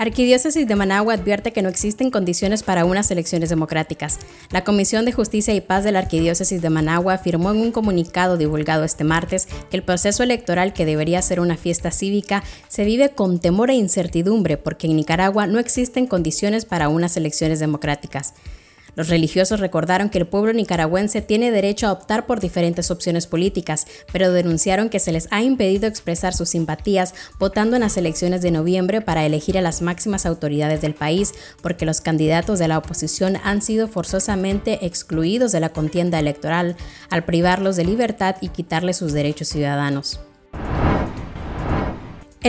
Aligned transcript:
Arquidiócesis 0.00 0.68
de 0.68 0.76
Managua 0.76 1.14
advierte 1.14 1.52
que 1.52 1.60
no 1.60 1.68
existen 1.68 2.12
condiciones 2.12 2.62
para 2.62 2.84
unas 2.84 3.10
elecciones 3.10 3.48
democráticas. 3.48 4.20
La 4.50 4.62
Comisión 4.62 5.04
de 5.04 5.10
Justicia 5.10 5.52
y 5.54 5.60
Paz 5.60 5.82
de 5.82 5.90
la 5.90 5.98
Arquidiócesis 5.98 6.62
de 6.62 6.70
Managua 6.70 7.14
afirmó 7.14 7.50
en 7.50 7.56
un 7.56 7.72
comunicado 7.72 8.36
divulgado 8.36 8.84
este 8.84 9.02
martes 9.02 9.48
que 9.68 9.76
el 9.76 9.82
proceso 9.82 10.22
electoral, 10.22 10.72
que 10.72 10.86
debería 10.86 11.20
ser 11.20 11.40
una 11.40 11.56
fiesta 11.56 11.90
cívica, 11.90 12.44
se 12.68 12.84
vive 12.84 13.10
con 13.10 13.40
temor 13.40 13.70
e 13.70 13.74
incertidumbre 13.74 14.56
porque 14.56 14.86
en 14.86 14.94
Nicaragua 14.94 15.48
no 15.48 15.58
existen 15.58 16.06
condiciones 16.06 16.64
para 16.64 16.88
unas 16.88 17.16
elecciones 17.16 17.58
democráticas. 17.58 18.34
Los 18.98 19.10
religiosos 19.10 19.60
recordaron 19.60 20.10
que 20.10 20.18
el 20.18 20.26
pueblo 20.26 20.52
nicaragüense 20.52 21.22
tiene 21.22 21.52
derecho 21.52 21.86
a 21.86 21.92
optar 21.92 22.26
por 22.26 22.40
diferentes 22.40 22.90
opciones 22.90 23.28
políticas, 23.28 23.86
pero 24.12 24.32
denunciaron 24.32 24.88
que 24.88 24.98
se 24.98 25.12
les 25.12 25.28
ha 25.30 25.40
impedido 25.40 25.86
expresar 25.86 26.34
sus 26.34 26.48
simpatías 26.48 27.14
votando 27.38 27.76
en 27.76 27.82
las 27.82 27.96
elecciones 27.96 28.42
de 28.42 28.50
noviembre 28.50 29.00
para 29.00 29.24
elegir 29.24 29.56
a 29.56 29.62
las 29.62 29.82
máximas 29.82 30.26
autoridades 30.26 30.80
del 30.80 30.94
país, 30.94 31.32
porque 31.62 31.86
los 31.86 32.00
candidatos 32.00 32.58
de 32.58 32.66
la 32.66 32.78
oposición 32.78 33.36
han 33.44 33.62
sido 33.62 33.86
forzosamente 33.86 34.84
excluidos 34.84 35.52
de 35.52 35.60
la 35.60 35.68
contienda 35.68 36.18
electoral 36.18 36.74
al 37.08 37.24
privarlos 37.24 37.76
de 37.76 37.84
libertad 37.84 38.34
y 38.40 38.48
quitarles 38.48 38.96
sus 38.96 39.12
derechos 39.12 39.46
ciudadanos. 39.46 40.18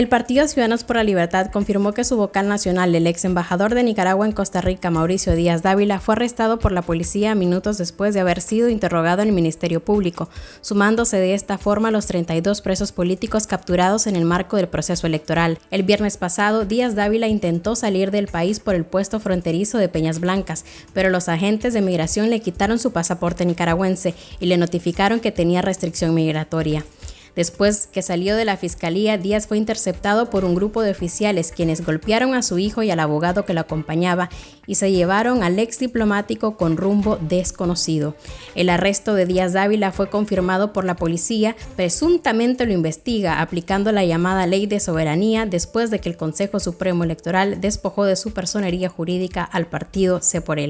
El 0.00 0.08
Partido 0.08 0.48
Ciudadanos 0.48 0.82
por 0.82 0.96
la 0.96 1.04
Libertad 1.04 1.50
confirmó 1.50 1.92
que 1.92 2.04
su 2.04 2.16
vocal 2.16 2.48
nacional, 2.48 2.94
el 2.94 3.06
ex 3.06 3.26
embajador 3.26 3.74
de 3.74 3.82
Nicaragua 3.82 4.24
en 4.24 4.32
Costa 4.32 4.62
Rica, 4.62 4.90
Mauricio 4.90 5.34
Díaz 5.34 5.62
Dávila, 5.62 6.00
fue 6.00 6.14
arrestado 6.14 6.58
por 6.58 6.72
la 6.72 6.80
policía 6.80 7.34
minutos 7.34 7.76
después 7.76 8.14
de 8.14 8.20
haber 8.20 8.40
sido 8.40 8.70
interrogado 8.70 9.20
en 9.20 9.28
el 9.28 9.34
Ministerio 9.34 9.84
Público, 9.84 10.30
sumándose 10.62 11.18
de 11.18 11.34
esta 11.34 11.58
forma 11.58 11.88
a 11.88 11.90
los 11.90 12.06
32 12.06 12.62
presos 12.62 12.92
políticos 12.92 13.46
capturados 13.46 14.06
en 14.06 14.16
el 14.16 14.24
marco 14.24 14.56
del 14.56 14.68
proceso 14.68 15.06
electoral. 15.06 15.58
El 15.70 15.82
viernes 15.82 16.16
pasado, 16.16 16.64
Díaz 16.64 16.94
Dávila 16.94 17.28
intentó 17.28 17.76
salir 17.76 18.10
del 18.10 18.28
país 18.28 18.58
por 18.58 18.74
el 18.74 18.86
puesto 18.86 19.20
fronterizo 19.20 19.76
de 19.76 19.90
Peñas 19.90 20.18
Blancas, 20.18 20.64
pero 20.94 21.10
los 21.10 21.28
agentes 21.28 21.74
de 21.74 21.82
migración 21.82 22.30
le 22.30 22.40
quitaron 22.40 22.78
su 22.78 22.90
pasaporte 22.90 23.44
nicaragüense 23.44 24.14
y 24.40 24.46
le 24.46 24.56
notificaron 24.56 25.20
que 25.20 25.30
tenía 25.30 25.60
restricción 25.60 26.14
migratoria. 26.14 26.86
Después 27.34 27.88
que 27.88 28.02
salió 28.02 28.36
de 28.36 28.44
la 28.44 28.56
fiscalía, 28.56 29.18
Díaz 29.18 29.48
fue 29.48 29.58
interceptado 29.58 30.30
por 30.30 30.44
un 30.44 30.54
grupo 30.54 30.82
de 30.82 30.92
oficiales 30.92 31.52
quienes 31.52 31.84
golpearon 31.84 32.34
a 32.34 32.42
su 32.42 32.58
hijo 32.58 32.84
y 32.84 32.90
al 32.90 33.00
abogado 33.00 33.44
que 33.44 33.54
lo 33.54 33.60
acompañaba 33.60 34.28
y 34.66 34.76
se 34.76 34.92
llevaron 34.92 35.42
al 35.42 35.58
ex 35.58 35.80
diplomático 35.80 36.56
con 36.56 36.76
rumbo 36.76 37.16
desconocido. 37.16 38.14
El 38.54 38.70
arresto 38.70 39.14
de 39.14 39.26
Díaz 39.26 39.54
Dávila 39.54 39.90
fue 39.90 40.08
confirmado 40.08 40.72
por 40.72 40.84
la 40.84 40.94
policía, 40.94 41.56
presuntamente 41.74 42.66
lo 42.66 42.72
investiga 42.72 43.40
aplicando 43.40 43.90
la 43.90 44.04
llamada 44.04 44.46
ley 44.46 44.66
de 44.66 44.78
soberanía 44.78 45.46
después 45.46 45.90
de 45.90 45.98
que 45.98 46.08
el 46.08 46.16
Consejo 46.16 46.60
Supremo 46.60 47.02
Electoral 47.02 47.60
despojó 47.60 48.04
de 48.04 48.14
su 48.14 48.32
personería 48.32 48.88
jurídica 48.88 49.42
al 49.42 49.66
partido 49.66 50.20
C 50.20 50.40
por. 50.40 50.60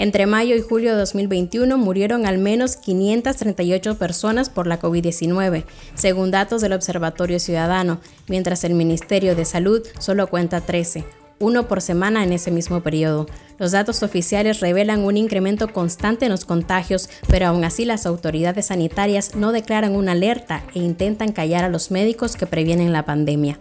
Entre 0.00 0.24
mayo 0.24 0.56
y 0.56 0.62
julio 0.62 0.92
de 0.92 0.96
2021 0.96 1.76
murieron 1.76 2.24
al 2.24 2.38
menos 2.38 2.76
538 2.76 3.98
personas 3.98 4.48
por 4.48 4.66
la 4.66 4.80
COVID-19, 4.80 5.64
según 5.94 6.30
datos 6.30 6.62
del 6.62 6.72
Observatorio 6.72 7.38
Ciudadano, 7.38 8.00
mientras 8.26 8.64
el 8.64 8.72
Ministerio 8.72 9.36
de 9.36 9.44
Salud 9.44 9.86
solo 9.98 10.26
cuenta 10.28 10.62
13 10.62 11.04
uno 11.42 11.68
por 11.68 11.80
semana 11.80 12.22
en 12.22 12.34
ese 12.34 12.50
mismo 12.50 12.82
periodo. 12.82 13.26
Los 13.58 13.72
datos 13.72 14.02
oficiales 14.02 14.60
revelan 14.60 15.04
un 15.04 15.16
incremento 15.16 15.72
constante 15.72 16.26
en 16.26 16.32
los 16.32 16.44
contagios, 16.44 17.08
pero 17.28 17.46
aún 17.46 17.64
así 17.64 17.86
las 17.86 18.04
autoridades 18.04 18.66
sanitarias 18.66 19.34
no 19.34 19.50
declaran 19.50 19.96
una 19.96 20.12
alerta 20.12 20.62
e 20.74 20.80
intentan 20.80 21.32
callar 21.32 21.64
a 21.64 21.70
los 21.70 21.90
médicos 21.90 22.36
que 22.36 22.46
previenen 22.46 22.92
la 22.92 23.06
pandemia. 23.06 23.58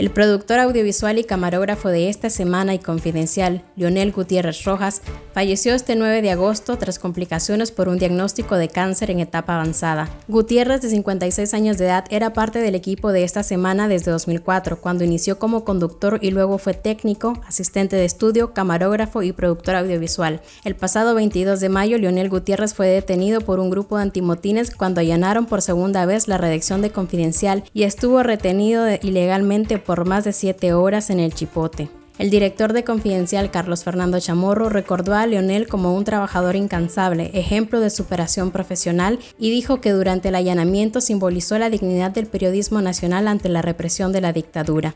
El 0.00 0.10
productor 0.10 0.60
audiovisual 0.60 1.18
y 1.18 1.24
camarógrafo 1.24 1.90
de 1.90 2.08
esta 2.08 2.30
semana 2.30 2.72
y 2.72 2.78
confidencial, 2.78 3.62
Lionel 3.76 4.12
Gutiérrez 4.12 4.64
Rojas, 4.64 5.02
falleció 5.34 5.74
este 5.74 5.94
9 5.94 6.22
de 6.22 6.30
agosto 6.30 6.78
tras 6.78 6.98
complicaciones 6.98 7.70
por 7.70 7.86
un 7.86 7.98
diagnóstico 7.98 8.56
de 8.56 8.70
cáncer 8.70 9.10
en 9.10 9.20
etapa 9.20 9.56
avanzada. 9.56 10.08
Gutiérrez, 10.26 10.80
de 10.80 10.88
56 10.88 11.52
años 11.52 11.76
de 11.76 11.84
edad, 11.84 12.06
era 12.08 12.32
parte 12.32 12.60
del 12.60 12.76
equipo 12.76 13.12
de 13.12 13.24
esta 13.24 13.42
semana 13.42 13.88
desde 13.88 14.10
2004, 14.10 14.80
cuando 14.80 15.04
inició 15.04 15.38
como 15.38 15.66
conductor 15.66 16.18
y 16.22 16.30
luego 16.30 16.56
fue 16.56 16.72
técnico, 16.72 17.38
asistente 17.46 17.96
de 17.96 18.06
estudio, 18.06 18.54
camarógrafo 18.54 19.22
y 19.22 19.32
productor 19.32 19.74
audiovisual. 19.74 20.40
El 20.64 20.76
pasado 20.76 21.14
22 21.14 21.60
de 21.60 21.68
mayo, 21.68 21.98
Lionel 21.98 22.30
Gutiérrez 22.30 22.72
fue 22.72 22.88
detenido 22.88 23.42
por 23.42 23.60
un 23.60 23.68
grupo 23.68 23.98
de 23.98 24.04
antimotines 24.04 24.74
cuando 24.74 25.02
allanaron 25.02 25.44
por 25.44 25.60
segunda 25.60 26.06
vez 26.06 26.26
la 26.26 26.38
redacción 26.38 26.80
de 26.80 26.88
Confidencial 26.88 27.64
y 27.74 27.82
estuvo 27.82 28.22
retenido 28.22 28.86
ilegalmente 29.02 29.78
por 29.89 29.89
por 29.90 30.04
más 30.04 30.22
de 30.22 30.32
siete 30.32 30.72
horas 30.72 31.10
en 31.10 31.18
el 31.18 31.34
Chipote. 31.34 31.88
El 32.16 32.30
director 32.30 32.72
de 32.72 32.84
Confidencial, 32.84 33.50
Carlos 33.50 33.82
Fernando 33.82 34.20
Chamorro, 34.20 34.68
recordó 34.68 35.14
a 35.14 35.26
Leonel 35.26 35.66
como 35.66 35.96
un 35.96 36.04
trabajador 36.04 36.54
incansable, 36.54 37.32
ejemplo 37.34 37.80
de 37.80 37.90
superación 37.90 38.52
profesional, 38.52 39.18
y 39.36 39.50
dijo 39.50 39.80
que 39.80 39.90
durante 39.90 40.28
el 40.28 40.36
allanamiento 40.36 41.00
simbolizó 41.00 41.58
la 41.58 41.70
dignidad 41.70 42.12
del 42.12 42.26
periodismo 42.26 42.80
nacional 42.80 43.26
ante 43.26 43.48
la 43.48 43.62
represión 43.62 44.12
de 44.12 44.20
la 44.20 44.32
dictadura. 44.32 44.94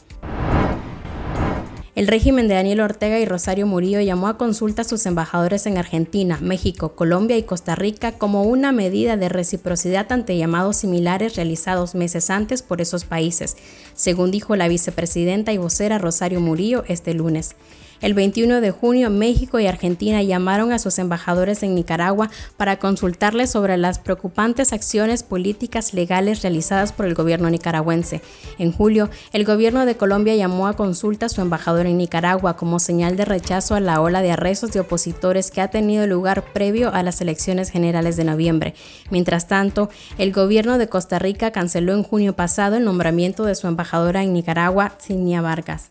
El 1.95 2.09
régimen 2.09 2.49
de 2.49 2.55
Daniel 2.55 2.81
Ortega 2.81 3.21
y 3.21 3.25
Rosario 3.25 3.69
Murillo 3.69 4.01
llamó 4.01 4.27
a 4.27 4.37
consulta 4.37 4.83
a 4.83 4.85
sus 4.85 5.07
embajadores 5.07 5.65
en 5.67 5.79
Argentina, 5.79 6.41
México, 6.43 6.97
Colombia 6.97 7.37
y 7.37 7.45
Costa 7.45 7.77
Rica 7.77 8.11
como 8.11 8.43
una 8.43 8.73
medida 8.73 9.17
de 9.17 9.29
reciprocidad 9.29 10.11
ante 10.11 10.37
llamados 10.37 10.79
similares 10.79 11.37
realizados 11.37 11.95
meses 11.95 12.31
antes 12.31 12.63
por 12.63 12.81
esos 12.81 13.05
países, 13.05 13.57
según 13.95 14.33
dijo 14.33 14.57
la 14.57 14.67
vicepresidenta 14.67 15.53
y 15.53 15.59
vocera 15.59 15.99
Rosario 15.99 16.41
Murillo 16.41 16.83
este 16.89 17.15
lunes. 17.15 17.55
El 18.01 18.15
21 18.15 18.61
de 18.61 18.71
junio, 18.71 19.11
México 19.11 19.59
y 19.61 19.67
Argentina 19.67 20.23
llamaron 20.23 20.73
a 20.73 20.79
sus 20.79 20.99
embajadores 20.99 21.63
en 21.63 21.75
Nicaragua 21.75 22.31
para 22.57 22.79
consultarles 22.79 23.51
sobre 23.51 23.77
las 23.77 23.99
preocupantes 23.99 24.73
acciones 24.73 25.23
políticas 25.23 25.95
legales 25.95 26.43
realizadas 26.43 26.93
por 26.93 27.07
el 27.07 27.15
gobierno 27.15 27.51
nicaragüense. 27.51 28.21
En 28.59 28.73
julio, 28.73 29.11
el 29.33 29.45
gobierno 29.45 29.87
de 29.87 29.97
Colombia 29.97 30.35
llamó 30.35 30.69
a 30.69 30.77
consulta 30.77 31.27
a 31.27 31.29
su 31.29 31.41
embajador 31.41 31.87
en 31.87 31.99
Nicaragua 31.99 32.57
como 32.57 32.79
señal 32.79 33.17
de 33.17 33.25
rechazo 33.25 33.75
a 33.75 33.81
la 33.81 34.01
ola 34.01 34.23
de 34.23 34.33
arrestos 34.33 34.73
de 34.73 34.81
opositores 34.81 35.51
que 35.51 35.61
ha 35.61 35.69
tenido 35.69 36.07
lugar 36.07 36.45
previo 36.53 36.93
a 36.93 37.03
las 37.03 37.21
elecciones 37.21 37.71
generales 37.71 38.17
de 38.17 38.25
noviembre. 38.25 38.75
Mientras 39.11 39.49
tanto, 39.49 39.89
el 40.19 40.33
gobierno 40.33 40.79
de 40.79 40.89
Costa 40.89 41.19
Rica 41.19 41.51
canceló 41.51 41.95
en 41.95 42.03
junio 42.03 42.35
pasado 42.35 42.77
el 42.77 42.85
nombramiento 42.85 43.45
de 43.45 43.55
su 43.55 43.67
embajadora 43.67 44.23
en 44.23 44.33
Nicaragua, 44.33 44.93
Cinia 45.01 45.41
Vargas. 45.41 45.91